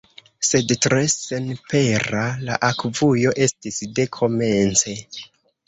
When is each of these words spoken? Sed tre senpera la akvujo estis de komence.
Sed 0.47 0.71
tre 0.85 1.01
senpera 1.15 2.25
la 2.49 2.57
akvujo 2.71 3.37
estis 3.49 3.81
de 4.01 4.09
komence. 4.21 4.99